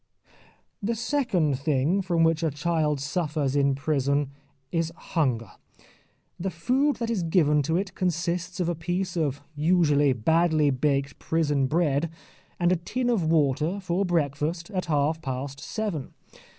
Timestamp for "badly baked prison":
10.13-11.67